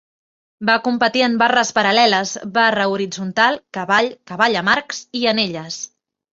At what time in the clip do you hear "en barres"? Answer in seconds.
1.25-1.73